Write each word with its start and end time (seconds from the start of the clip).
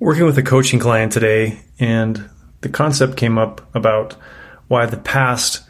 working 0.00 0.24
with 0.24 0.38
a 0.38 0.42
coaching 0.42 0.80
client 0.80 1.12
today, 1.12 1.60
and 1.78 2.28
the 2.62 2.68
concept 2.70 3.16
came 3.16 3.36
up 3.38 3.74
about 3.76 4.16
why 4.66 4.86
the 4.86 4.96
past 4.96 5.62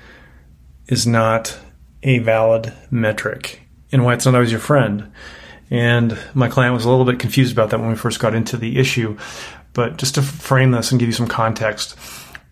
is 0.87 1.07
not 1.07 1.59
a 2.03 2.19
valid 2.19 2.73
metric 2.91 3.61
and 3.93 4.05
why 4.05 4.15
it's 4.15 4.25
not 4.25 4.35
always 4.35 4.53
your 4.53 4.61
friend. 4.61 5.13
And 5.69 6.17
my 6.33 6.49
client 6.49 6.75
was 6.75 6.85
a 6.85 6.91
little 6.91 7.05
bit 7.05 7.19
confused 7.19 7.53
about 7.53 7.71
that 7.71 7.81
when 7.81 7.91
we 7.91 7.97
first 7.97 8.21
got 8.21 8.35
into 8.35 8.57
the 8.57 8.79
issue. 8.79 9.19
But 9.73 9.99
just 9.99 10.15
to 10.15 10.23
frame 10.23 10.71
this 10.71 10.91
and 10.91 10.99
give 10.99 11.09
you 11.09 11.13
some 11.13 11.29
context, 11.29 11.97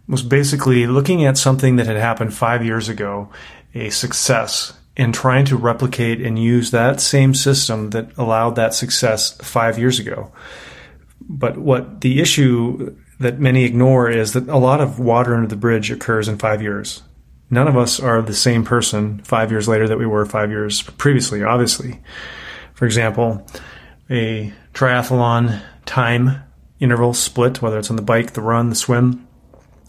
was 0.08 0.22
basically 0.22 0.86
looking 0.86 1.24
at 1.24 1.38
something 1.38 1.76
that 1.76 1.86
had 1.86 1.96
happened 1.96 2.34
five 2.34 2.64
years 2.64 2.88
ago, 2.88 3.30
a 3.74 3.90
success, 3.90 4.72
and 4.96 5.14
trying 5.14 5.44
to 5.44 5.56
replicate 5.56 6.20
and 6.20 6.38
use 6.38 6.70
that 6.70 7.00
same 7.00 7.34
system 7.34 7.90
that 7.90 8.16
allowed 8.16 8.56
that 8.56 8.74
success 8.74 9.32
five 9.42 9.78
years 9.78 10.00
ago. 10.00 10.32
But 11.28 11.58
what 11.58 12.00
the 12.00 12.20
issue 12.20 12.96
that 13.20 13.38
many 13.38 13.64
ignore 13.64 14.08
is 14.08 14.32
that 14.32 14.48
a 14.48 14.56
lot 14.56 14.80
of 14.80 14.98
water 14.98 15.34
under 15.34 15.48
the 15.48 15.56
bridge 15.56 15.90
occurs 15.90 16.28
in 16.28 16.38
five 16.38 16.62
years. 16.62 17.02
None 17.50 17.68
of 17.68 17.76
us 17.76 17.98
are 17.98 18.22
the 18.22 18.34
same 18.34 18.64
person 18.64 19.20
five 19.24 19.50
years 19.50 19.68
later 19.68 19.88
that 19.88 19.98
we 19.98 20.06
were 20.06 20.24
five 20.26 20.50
years 20.50 20.82
previously, 20.82 21.42
obviously. 21.42 22.00
For 22.74 22.84
example, 22.84 23.46
a 24.10 24.52
triathlon 24.74 25.60
time 25.84 26.42
interval 26.78 27.14
split, 27.14 27.60
whether 27.60 27.78
it's 27.78 27.90
on 27.90 27.96
the 27.96 28.02
bike, 28.02 28.34
the 28.34 28.42
run, 28.42 28.70
the 28.70 28.76
swim, 28.76 29.26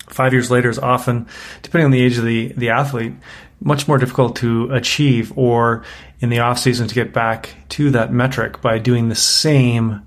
five 0.08 0.34
years 0.34 0.50
later 0.50 0.70
is 0.70 0.80
often, 0.80 1.28
depending 1.62 1.86
on 1.86 1.92
the 1.92 2.02
age 2.02 2.18
of 2.18 2.26
the, 2.26 2.54
the 2.54 2.70
athlete, 2.70 3.14
much 3.62 3.88
more 3.88 3.98
difficult 3.98 4.38
to 4.38 4.72
achieve 4.72 5.38
or 5.38 5.84
in 6.20 6.30
the 6.30 6.40
off 6.40 6.58
season 6.58 6.88
to 6.88 6.96
get 6.96 7.14
back 7.14 7.54
to 7.70 7.92
that 7.92 8.12
metric 8.12 8.62
by 8.62 8.80
doing 8.80 9.10
the 9.10 9.16
same 9.16 10.02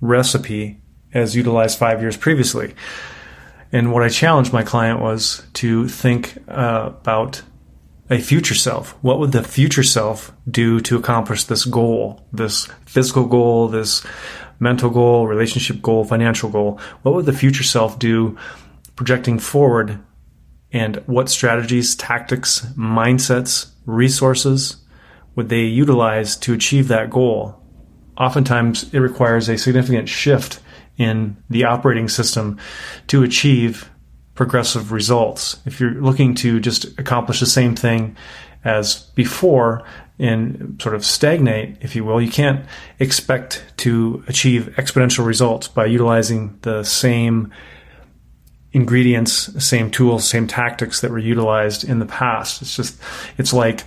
recipe 0.00 0.80
as 1.14 1.34
utilized 1.34 1.78
five 1.78 2.00
years 2.00 2.16
previously. 2.16 2.74
And 3.72 3.92
what 3.92 4.02
I 4.02 4.08
challenged 4.08 4.52
my 4.52 4.62
client 4.62 5.00
was 5.00 5.46
to 5.54 5.88
think 5.88 6.36
uh, 6.48 6.90
about 7.00 7.42
a 8.08 8.18
future 8.18 8.54
self. 8.54 8.92
What 9.02 9.18
would 9.18 9.32
the 9.32 9.42
future 9.42 9.82
self 9.82 10.32
do 10.48 10.80
to 10.80 10.96
accomplish 10.96 11.44
this 11.44 11.64
goal, 11.64 12.26
this 12.32 12.66
physical 12.84 13.26
goal, 13.26 13.68
this 13.68 14.06
mental 14.60 14.90
goal, 14.90 15.26
relationship 15.26 15.82
goal, 15.82 16.04
financial 16.04 16.48
goal? 16.48 16.80
What 17.02 17.14
would 17.14 17.26
the 17.26 17.32
future 17.32 17.64
self 17.64 17.98
do 17.98 18.36
projecting 18.94 19.38
forward? 19.38 19.98
And 20.72 20.96
what 21.06 21.28
strategies, 21.28 21.96
tactics, 21.96 22.66
mindsets, 22.76 23.70
resources 23.86 24.76
would 25.34 25.48
they 25.48 25.62
utilize 25.62 26.36
to 26.38 26.52
achieve 26.52 26.88
that 26.88 27.10
goal? 27.10 27.60
Oftentimes, 28.18 28.92
it 28.94 28.98
requires 28.98 29.48
a 29.48 29.58
significant 29.58 30.08
shift 30.08 30.60
in 30.96 31.36
the 31.50 31.64
operating 31.64 32.08
system 32.08 32.58
to 33.08 33.22
achieve 33.22 33.90
progressive 34.34 34.92
results. 34.92 35.58
If 35.66 35.80
you're 35.80 35.92
looking 35.92 36.34
to 36.36 36.60
just 36.60 36.98
accomplish 36.98 37.40
the 37.40 37.46
same 37.46 37.74
thing 37.74 38.16
as 38.64 39.00
before 39.14 39.84
and 40.18 40.80
sort 40.80 40.94
of 40.94 41.04
stagnate, 41.04 41.76
if 41.80 41.94
you 41.94 42.04
will, 42.04 42.20
you 42.20 42.30
can't 42.30 42.64
expect 42.98 43.64
to 43.78 44.24
achieve 44.28 44.74
exponential 44.76 45.26
results 45.26 45.68
by 45.68 45.86
utilizing 45.86 46.58
the 46.62 46.82
same 46.84 47.52
ingredients, 48.72 49.64
same 49.64 49.90
tools, 49.90 50.28
same 50.28 50.46
tactics 50.46 51.00
that 51.00 51.10
were 51.10 51.18
utilized 51.18 51.84
in 51.84 51.98
the 51.98 52.06
past. 52.06 52.62
It's 52.62 52.76
just, 52.76 53.00
it's 53.38 53.52
like 53.52 53.84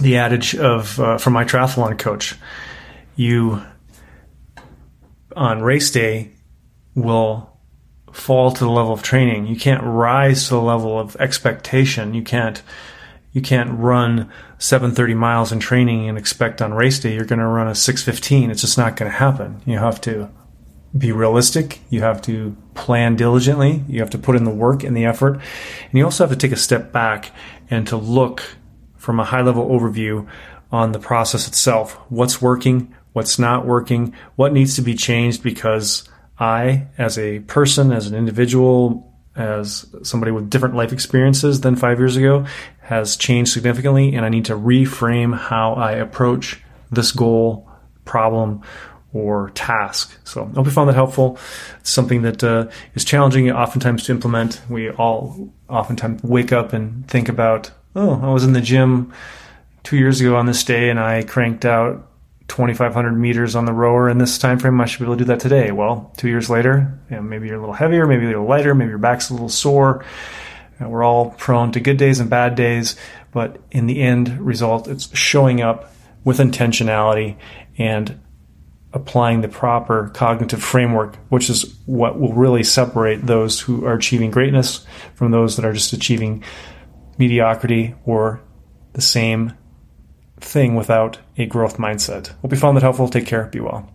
the 0.00 0.16
adage 0.16 0.54
of, 0.54 0.98
uh, 1.00 1.18
from 1.18 1.32
my 1.32 1.44
triathlon 1.44 1.98
coach, 1.98 2.34
you 3.16 3.62
on 5.36 5.62
race 5.62 5.90
day 5.90 6.32
will 6.94 7.52
fall 8.12 8.52
to 8.52 8.64
the 8.64 8.70
level 8.70 8.92
of 8.92 9.02
training. 9.02 9.46
You 9.46 9.56
can't 9.56 9.82
rise 9.82 10.44
to 10.48 10.54
the 10.54 10.60
level 10.60 10.98
of 10.98 11.16
expectation. 11.16 12.14
You 12.14 12.22
can't 12.22 12.62
you 13.32 13.40
can't 13.40 13.78
run 13.78 14.30
730 14.58 15.14
miles 15.14 15.52
in 15.52 15.58
training 15.58 16.06
and 16.06 16.18
expect 16.18 16.60
on 16.60 16.74
race 16.74 17.00
day 17.00 17.14
you're 17.14 17.24
going 17.24 17.38
to 17.38 17.46
run 17.46 17.66
a 17.66 17.74
615. 17.74 18.50
It's 18.50 18.60
just 18.60 18.76
not 18.76 18.96
going 18.96 19.10
to 19.10 19.16
happen. 19.16 19.62
You 19.64 19.78
have 19.78 20.00
to 20.02 20.30
be 20.96 21.12
realistic. 21.12 21.80
You 21.88 22.02
have 22.02 22.20
to 22.22 22.54
plan 22.74 23.16
diligently. 23.16 23.84
You 23.88 24.00
have 24.00 24.10
to 24.10 24.18
put 24.18 24.36
in 24.36 24.44
the 24.44 24.50
work 24.50 24.84
and 24.84 24.94
the 24.94 25.06
effort. 25.06 25.34
And 25.34 25.94
you 25.94 26.04
also 26.04 26.24
have 26.24 26.38
to 26.38 26.38
take 26.38 26.54
a 26.54 26.60
step 26.60 26.92
back 26.92 27.32
and 27.70 27.86
to 27.88 27.96
look 27.96 28.42
from 28.96 29.18
a 29.18 29.24
high 29.24 29.40
level 29.40 29.68
overview 29.68 30.28
on 30.70 30.92
the 30.92 30.98
process 30.98 31.48
itself. 31.48 31.94
What's 32.10 32.42
working? 32.42 32.94
What's 33.12 33.38
not 33.38 33.66
working, 33.66 34.14
what 34.36 34.52
needs 34.52 34.76
to 34.76 34.82
be 34.82 34.94
changed 34.94 35.42
because 35.42 36.08
I, 36.38 36.86
as 36.98 37.18
a 37.18 37.40
person, 37.40 37.92
as 37.92 38.06
an 38.06 38.14
individual, 38.14 39.12
as 39.36 39.86
somebody 40.02 40.32
with 40.32 40.50
different 40.50 40.74
life 40.74 40.92
experiences 40.92 41.60
than 41.60 41.76
five 41.76 41.98
years 41.98 42.16
ago, 42.16 42.46
has 42.80 43.16
changed 43.16 43.52
significantly, 43.52 44.14
and 44.14 44.24
I 44.24 44.28
need 44.28 44.46
to 44.46 44.54
reframe 44.54 45.36
how 45.36 45.74
I 45.74 45.92
approach 45.92 46.60
this 46.90 47.12
goal, 47.12 47.70
problem, 48.04 48.62
or 49.12 49.50
task. 49.50 50.18
So 50.24 50.44
I 50.44 50.54
hope 50.54 50.66
you 50.66 50.72
found 50.72 50.88
that 50.88 50.94
helpful. 50.94 51.38
It's 51.80 51.90
something 51.90 52.22
that 52.22 52.42
uh, 52.42 52.68
is 52.94 53.04
challenging 53.04 53.50
oftentimes 53.50 54.04
to 54.04 54.12
implement. 54.12 54.60
We 54.68 54.90
all 54.90 55.52
oftentimes 55.68 56.22
wake 56.22 56.52
up 56.52 56.72
and 56.72 57.06
think 57.08 57.28
about, 57.28 57.70
oh, 57.94 58.20
I 58.22 58.32
was 58.32 58.44
in 58.44 58.54
the 58.54 58.60
gym 58.60 59.12
two 59.82 59.96
years 59.96 60.20
ago 60.20 60.36
on 60.36 60.46
this 60.46 60.64
day 60.64 60.88
and 60.88 60.98
I 60.98 61.24
cranked 61.24 61.64
out 61.64 62.08
2,500 62.48 63.12
meters 63.12 63.56
on 63.56 63.64
the 63.64 63.72
rower 63.72 64.08
in 64.08 64.18
this 64.18 64.38
time 64.38 64.58
frame. 64.58 64.80
I 64.80 64.86
should 64.86 65.00
be 65.00 65.04
able 65.04 65.14
to 65.14 65.18
do 65.20 65.24
that 65.26 65.40
today. 65.40 65.70
Well, 65.70 66.12
two 66.16 66.28
years 66.28 66.50
later, 66.50 66.98
you 67.10 67.16
know, 67.16 67.22
maybe 67.22 67.46
you're 67.46 67.56
a 67.56 67.60
little 67.60 67.74
heavier, 67.74 68.06
maybe 68.06 68.24
a 68.24 68.28
little 68.28 68.46
lighter, 68.46 68.74
maybe 68.74 68.90
your 68.90 68.98
back's 68.98 69.30
a 69.30 69.34
little 69.34 69.48
sore. 69.48 70.04
We're 70.80 71.04
all 71.04 71.30
prone 71.30 71.72
to 71.72 71.80
good 71.80 71.96
days 71.96 72.18
and 72.18 72.28
bad 72.28 72.56
days, 72.56 72.96
but 73.30 73.60
in 73.70 73.86
the 73.86 74.00
end 74.02 74.40
result, 74.44 74.88
it's 74.88 75.16
showing 75.16 75.60
up 75.60 75.92
with 76.24 76.38
intentionality 76.38 77.36
and 77.78 78.20
applying 78.92 79.40
the 79.40 79.48
proper 79.48 80.08
cognitive 80.08 80.62
framework, 80.62 81.16
which 81.28 81.48
is 81.48 81.74
what 81.86 82.18
will 82.18 82.34
really 82.34 82.64
separate 82.64 83.26
those 83.26 83.60
who 83.60 83.86
are 83.86 83.94
achieving 83.94 84.30
greatness 84.30 84.84
from 85.14 85.30
those 85.30 85.56
that 85.56 85.64
are 85.64 85.72
just 85.72 85.92
achieving 85.92 86.42
mediocrity 87.16 87.94
or 88.04 88.42
the 88.92 89.00
same 89.00 89.52
thing 90.44 90.74
without 90.74 91.18
a 91.36 91.46
growth 91.46 91.76
mindset. 91.78 92.28
Hope 92.40 92.52
you 92.52 92.58
found 92.58 92.76
that 92.76 92.82
helpful. 92.82 93.08
Take 93.08 93.26
care. 93.26 93.44
Be 93.44 93.60
well. 93.60 93.88